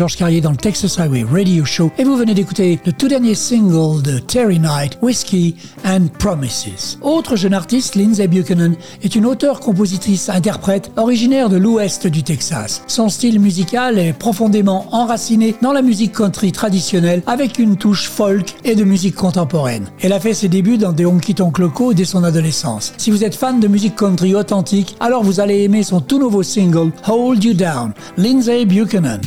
Georges 0.00 0.16
Carrier 0.16 0.40
dans 0.40 0.52
le 0.52 0.56
Texas 0.56 0.98
Highway 0.98 1.26
Radio 1.30 1.62
Show 1.66 1.92
et 1.98 2.04
vous 2.04 2.16
venez 2.16 2.32
d'écouter 2.32 2.80
le 2.86 2.92
tout 2.92 3.06
dernier 3.06 3.34
single 3.34 4.00
de 4.00 4.18
Terry 4.18 4.58
Knight, 4.58 4.96
Whiskey 5.02 5.54
and 5.84 6.06
Promises. 6.18 6.98
Autre 7.02 7.36
jeune 7.36 7.52
artiste, 7.52 7.96
Lindsay 7.96 8.26
Buchanan, 8.26 8.76
est 9.02 9.14
une 9.14 9.26
auteure, 9.26 9.60
compositrice, 9.60 10.30
interprète 10.30 10.90
originaire 10.96 11.50
de 11.50 11.58
l'ouest 11.58 12.06
du 12.06 12.22
Texas. 12.22 12.82
Son 12.86 13.10
style 13.10 13.38
musical 13.40 13.98
est 13.98 14.14
profondément 14.14 14.86
enraciné 14.90 15.54
dans 15.60 15.74
la 15.74 15.82
musique 15.82 16.12
country 16.12 16.50
traditionnelle 16.50 17.22
avec 17.26 17.58
une 17.58 17.76
touche 17.76 18.08
folk 18.08 18.54
et 18.64 18.76
de 18.76 18.84
musique 18.84 19.16
contemporaine. 19.16 19.84
Elle 20.00 20.14
a 20.14 20.20
fait 20.20 20.32
ses 20.32 20.48
débuts 20.48 20.78
dans 20.78 20.92
des 20.92 21.04
honky-tonk 21.04 21.58
locaux 21.58 21.92
dès 21.92 22.06
son 22.06 22.24
adolescence. 22.24 22.94
Si 22.96 23.10
vous 23.10 23.22
êtes 23.22 23.34
fan 23.34 23.60
de 23.60 23.68
musique 23.68 23.96
country 23.96 24.34
authentique, 24.34 24.96
alors 24.98 25.24
vous 25.24 25.40
allez 25.40 25.62
aimer 25.64 25.82
son 25.82 26.00
tout 26.00 26.18
nouveau 26.18 26.42
single 26.42 26.90
Hold 27.06 27.44
You 27.44 27.52
Down, 27.52 27.92
Lindsay 28.16 28.64
Buchanan. 28.64 29.20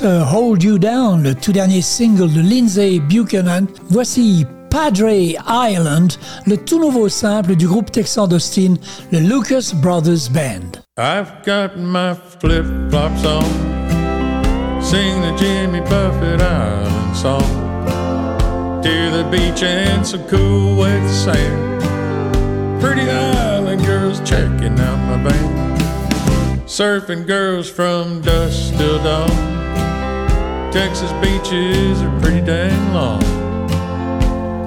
Après 0.00 0.18
uh, 0.18 0.24
Hold 0.32 0.62
You 0.62 0.78
Down, 0.78 1.22
le 1.22 1.34
tout 1.34 1.52
dernier 1.52 1.82
single 1.82 2.32
de 2.32 2.40
Lyndsey 2.40 3.00
Buchanan, 3.00 3.66
voici 3.88 4.46
Padre 4.70 5.10
Island, 5.10 6.12
le 6.46 6.56
tout 6.56 6.78
nouveau 6.78 7.08
simple 7.08 7.54
du 7.54 7.66
groupe 7.66 7.90
texan 7.90 8.26
d'Austin, 8.26 8.74
le 9.12 9.18
Lucas 9.18 9.72
Brothers 9.74 10.30
Band. 10.30 10.82
I've 10.96 11.44
got 11.44 11.76
my 11.76 12.14
flip 12.40 12.64
flops 12.90 13.24
on, 13.24 13.42
sing 14.80 15.20
the 15.22 15.36
Jimmy 15.36 15.80
Buffett 15.80 16.40
Island 16.40 17.16
song. 17.16 17.42
To 18.82 19.10
the 19.10 19.28
beach 19.30 19.62
and 19.62 20.06
some 20.06 20.26
cool 20.28 20.76
wet 20.76 21.10
sand. 21.10 21.82
Pretty 22.80 23.10
island 23.10 23.84
girls 23.84 24.20
checking 24.20 24.78
out 24.80 24.98
my 25.08 25.22
band. 25.22 25.80
Surfing 26.66 27.26
girls 27.26 27.68
from 27.68 28.22
dusk 28.22 28.74
till 28.78 29.02
dawn. 29.02 29.59
Texas 30.72 31.10
beaches 31.20 32.00
are 32.00 32.20
pretty 32.20 32.40
dang 32.40 32.94
long. 32.94 33.20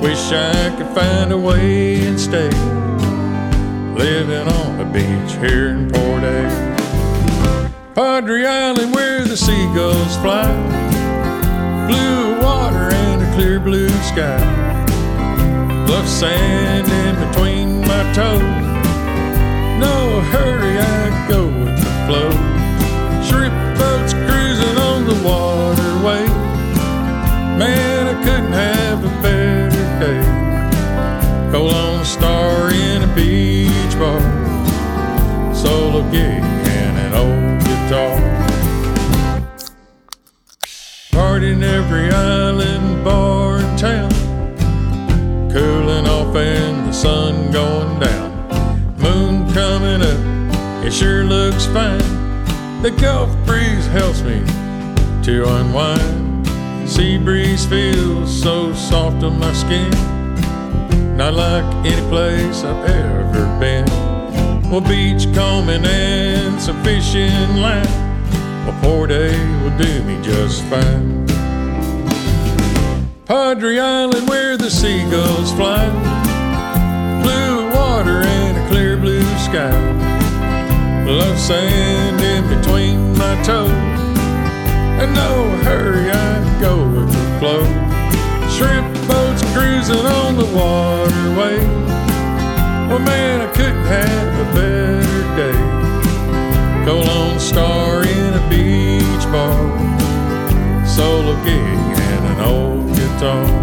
Wish 0.02 0.34
I 0.34 0.76
could 0.78 0.94
find 0.94 1.32
a 1.32 1.38
way 1.38 2.06
and 2.06 2.20
stay 2.20 2.50
living 3.96 4.46
on 4.46 4.78
the 4.78 4.84
beach 4.84 5.32
here 5.38 5.70
in 5.70 5.90
Port 5.90 6.24
A. 6.24 7.72
Padre 7.96 8.46
Island 8.46 8.94
where 8.94 9.24
the 9.24 9.38
seagulls 9.38 10.18
fly, 10.18 10.52
blue 11.88 12.42
water 12.42 12.94
and 12.94 13.24
a 13.24 13.36
clear 13.36 13.62
blue 13.62 13.88
sky. 14.02 14.44
Love 15.88 16.10
sand 16.10 16.86
in 16.86 17.16
between 17.30 17.80
my 17.80 18.04
toes. 18.12 18.42
No 19.80 20.20
hurry, 20.32 20.78
I 20.80 21.28
go 21.30 21.48
with 21.48 21.78
the 21.78 21.94
flow. 22.08 22.32
Shrimp 23.24 23.56
boats 23.80 24.14
cruising 24.14 24.78
on 24.78 25.06
the 25.08 25.16
Man, 26.04 26.28
I 28.08 28.14
couldn't 28.26 28.52
have 28.52 29.06
a 29.06 29.10
better 29.22 30.00
day. 30.02 30.22
Cold 31.50 31.72
Lone 31.72 32.04
Star 32.04 32.74
in 32.74 33.04
a 33.04 33.08
beach 33.16 33.98
bar. 33.98 34.20
Solo 35.56 36.02
gig 36.12 36.20
and 36.20 36.98
an 36.98 37.14
old 37.14 37.62
guitar. 37.64 38.20
Party 41.14 41.54
in 41.54 41.64
every 41.64 42.12
island 42.12 43.06
bar 43.06 43.60
in 43.60 43.78
town. 43.78 44.12
Cooling 45.54 46.06
off 46.06 46.36
and 46.36 46.90
the 46.90 46.92
sun 46.92 47.50
going 47.54 47.98
down. 48.02 48.30
Moon 48.98 49.50
coming 49.54 50.02
up, 50.02 50.20
it 50.86 50.92
sure 50.92 51.24
looks 51.24 51.66
fine. 51.68 52.04
The 52.82 52.92
Gulf 52.92 53.34
breeze 53.46 53.88
helps 53.88 54.22
me 54.22 54.44
to 55.24 55.48
unwind. 55.48 56.46
Sea 56.90 57.18
breeze 57.18 57.66
feels 57.66 58.30
so 58.42 58.74
soft 58.74 59.24
on 59.24 59.40
my 59.40 59.54
skin. 59.54 59.90
Not 61.16 61.34
like 61.34 61.64
any 61.86 62.10
place 62.10 62.66
I've 62.66 62.90
ever 62.90 63.60
been. 63.60 63.86
Well, 64.70 64.82
beach 64.82 65.34
combing 65.34 65.86
and 65.86 66.62
some 66.62 66.84
fishing 66.84 67.56
line. 67.56 67.86
Well, 68.66 68.78
Port 68.82 69.12
A 69.12 69.30
will 69.64 69.78
do 69.78 70.04
me 70.04 70.22
just 70.22 70.62
fine. 70.64 71.26
Padre 73.26 73.80
Island 73.80 74.28
where 74.28 74.58
the 74.58 74.70
seagulls 74.70 75.54
fly. 75.54 75.88
Blue 77.24 77.70
water 77.72 78.24
and 78.24 78.58
a 78.58 78.68
clear 78.70 78.98
blue 78.98 79.24
sky. 79.38 79.72
Love 81.06 81.40
sand 81.40 82.20
in 82.20 82.60
between 82.60 83.18
my 83.18 83.42
toes. 83.44 83.93
No 85.14 85.30
hurry, 85.64 86.10
I 86.10 86.62
go 86.62 86.74
with 86.88 87.12
the 87.12 87.40
flow. 87.40 87.64
Shrimp 88.56 88.94
boats 89.08 89.42
cruising 89.54 90.06
on 90.06 90.36
the 90.36 90.46
waterway. 90.46 91.58
Well, 92.88 93.00
man, 93.00 93.42
I 93.42 93.52
couldn't 93.54 93.86
have 93.86 94.34
a 94.40 94.54
better 94.54 95.24
day. 95.36 96.86
Go 96.86 97.04
Star 97.40 98.04
in 98.04 98.34
a 98.34 98.50
beach 98.50 99.26
bar. 99.32 100.88
Solo 100.88 101.36
gig 101.44 101.58
and 101.58 102.26
an 102.26 102.40
old 102.40 102.96
guitar. 102.96 103.63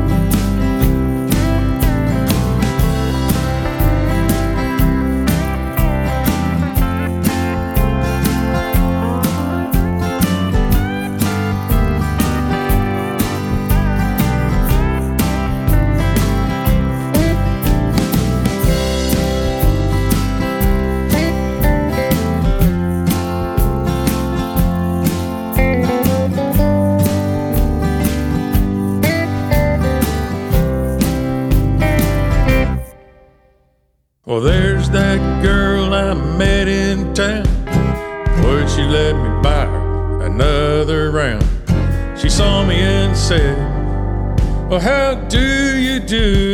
Do 46.10 46.49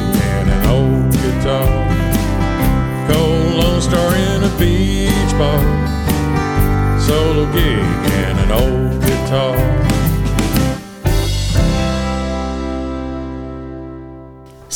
and. 0.00 0.30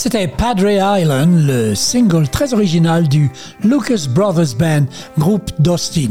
C'était 0.05 0.29
Padre 0.29 0.69
Island, 0.69 1.47
le 1.47 1.75
single 1.75 2.29
très 2.29 2.53
original 2.53 3.09
du 3.09 3.31
Lucas 3.63 4.07
Brothers 4.11 4.55
Band, 4.59 4.85
groupe 5.19 5.51
d'Austin. 5.59 6.11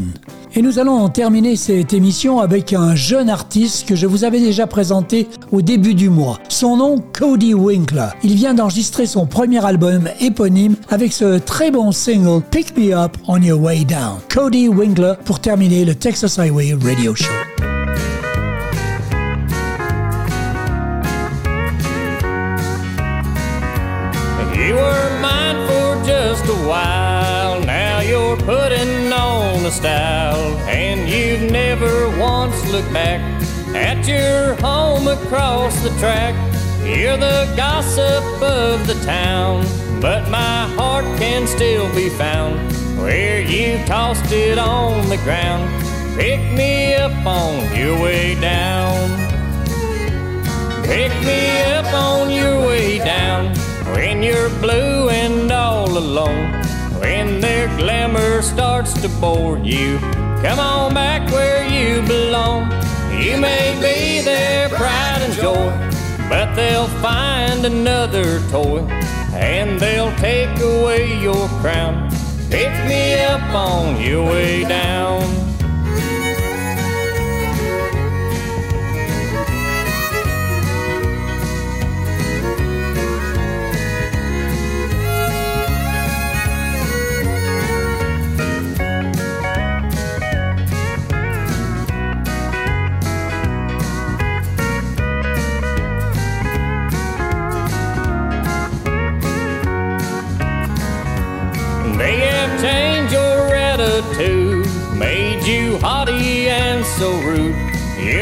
Et 0.55 0.61
nous 0.61 0.77
allons 0.77 1.09
terminer 1.09 1.55
cette 1.55 1.93
émission 1.93 2.39
avec 2.39 2.73
un 2.73 2.93
jeune 2.93 3.29
artiste 3.29 3.87
que 3.87 3.95
je 3.95 4.05
vous 4.05 4.23
avais 4.23 4.39
déjà 4.39 4.67
présenté 4.67 5.27
au 5.51 5.63
début 5.63 5.95
du 5.95 6.09
mois. 6.09 6.37
Son 6.47 6.77
nom, 6.77 7.03
Cody 7.11 7.55
Winkler. 7.55 8.09
Il 8.23 8.35
vient 8.35 8.53
d'enregistrer 8.53 9.07
son 9.07 9.25
premier 9.25 9.65
album 9.65 10.07
éponyme 10.19 10.75
avec 10.89 11.11
ce 11.11 11.39
très 11.39 11.71
bon 11.71 11.91
single 11.91 12.43
Pick 12.51 12.77
Me 12.77 12.93
Up 12.93 13.17
on 13.27 13.41
Your 13.41 13.59
Way 13.59 13.85
Down. 13.85 14.19
Cody 14.31 14.67
Winkler 14.67 15.13
pour 15.25 15.39
terminer 15.39 15.85
le 15.85 15.95
Texas 15.95 16.37
Highway 16.37 16.75
Radio 16.79 17.15
Show. 17.15 17.52
Looked 32.73 32.91
back 32.91 33.21
at 33.75 34.07
your 34.07 34.55
home 34.55 35.07
across 35.07 35.79
the 35.83 35.91
track. 35.99 36.33
You're 36.83 37.17
the 37.17 37.53
gossip 37.55 38.23
of 38.41 38.87
the 38.87 38.99
town, 39.05 39.63
but 40.01 40.27
my 40.31 40.67
heart 40.69 41.05
can 41.19 41.45
still 41.45 41.87
be 41.93 42.09
found 42.09 42.57
where 42.97 43.41
you 43.41 43.77
tossed 43.85 44.31
it 44.31 44.57
on 44.57 45.07
the 45.09 45.17
ground. 45.17 45.69
Pick 46.17 46.39
me 46.57 46.95
up 46.95 47.13
on 47.27 47.75
your 47.77 48.01
way 48.01 48.33
down. 48.41 48.97
Pick 50.83 51.11
me 51.23 51.61
up 51.77 51.93
on 51.93 52.31
your 52.31 52.59
way 52.65 52.97
down 52.97 53.55
when 53.93 54.23
you're 54.23 54.49
blue 54.61 55.09
and 55.09 55.51
all 55.51 55.95
alone. 55.95 56.51
When 56.99 57.39
their 57.39 57.67
glamour 57.77 58.41
starts 58.41 58.99
to 59.03 59.09
bore 59.21 59.59
you, 59.59 59.99
come 60.43 60.59
on 60.59 60.93
back 60.93 61.31
where 61.31 61.65
you 61.65 62.05
belong. 62.05 62.69
You 63.17 63.37
may 63.39 63.73
be 63.81 64.21
their 64.21 64.67
pride 64.67 65.21
and 65.21 65.33
joy, 65.33 65.71
but 66.27 66.53
they'll 66.53 66.93
find 67.01 67.65
another 67.65 68.41
toy 68.49 68.79
and 69.31 69.79
they'll 69.79 70.13
take 70.17 70.59
away 70.59 71.17
your 71.21 71.47
crown. 71.61 72.09
Pick 72.49 72.73
me 72.85 73.13
up 73.23 73.41
on 73.55 74.01
your 74.01 74.25
way 74.25 74.65
down. 74.65 75.42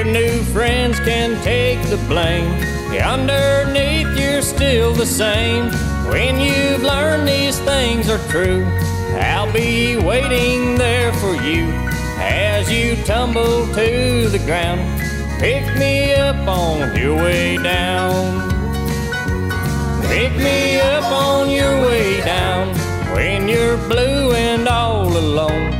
Your 0.01 0.13
new 0.13 0.41
friends 0.45 0.99
can 1.01 1.39
take 1.43 1.79
the 1.91 1.97
blame. 2.07 2.51
Underneath, 2.99 4.17
you're 4.19 4.41
still 4.41 4.93
the 4.93 5.05
same. 5.05 5.65
When 6.09 6.39
you've 6.39 6.81
learned 6.81 7.27
these 7.27 7.59
things 7.59 8.09
are 8.09 8.17
true, 8.27 8.65
I'll 9.19 9.53
be 9.53 9.97
waiting 9.97 10.73
there 10.73 11.13
for 11.13 11.35
you 11.35 11.67
as 12.17 12.71
you 12.71 12.95
tumble 13.05 13.67
to 13.75 14.27
the 14.29 14.41
ground. 14.43 14.81
Pick 15.39 15.77
me 15.77 16.15
up 16.15 16.47
on 16.47 16.97
your 16.97 17.17
way 17.17 17.57
down. 17.57 18.49
Pick 20.07 20.35
me 20.35 20.79
up 20.79 21.03
on 21.03 21.47
your 21.47 21.79
way 21.85 22.21
down 22.21 22.75
when 23.13 23.47
you're 23.47 23.77
blue 23.87 24.31
and 24.31 24.67
all 24.67 25.15
alone. 25.15 25.70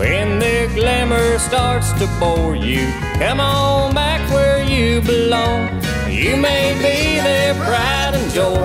When 0.00 0.38
their 0.38 0.66
glamour 0.68 1.38
starts 1.38 1.92
to 2.00 2.08
bore 2.18 2.56
you, 2.56 2.88
come 3.18 3.38
on 3.38 3.92
back 3.94 4.22
where 4.32 4.64
you 4.64 5.02
belong. 5.02 5.68
You 6.08 6.38
may 6.38 6.72
be 6.80 7.20
their 7.20 7.52
pride 7.66 8.14
and 8.14 8.32
joy, 8.32 8.64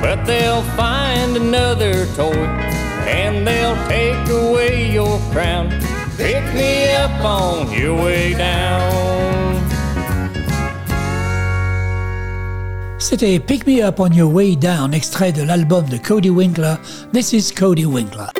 but 0.00 0.24
they'll 0.26 0.62
find 0.78 1.36
another 1.36 2.06
toy 2.14 2.46
and 3.10 3.44
they'll 3.44 3.74
take 3.88 4.28
away 4.30 4.92
your 4.92 5.18
crown. 5.32 5.70
Pick 6.16 6.44
me 6.54 6.94
up 6.94 7.20
on 7.24 7.72
your 7.72 7.96
way 7.96 8.34
down. 8.34 9.10
C'était 12.98 13.40
Pick 13.40 13.66
Me 13.66 13.82
Up 13.82 13.98
on 13.98 14.12
Your 14.12 14.32
Way 14.32 14.54
Down, 14.54 14.92
extrait 14.92 15.32
de 15.32 15.42
l'album 15.42 15.84
de 15.86 15.98
Cody 15.98 16.30
Winkler. 16.30 16.78
This 17.12 17.32
is 17.32 17.50
Cody 17.50 17.86
Winkler. 17.86 18.39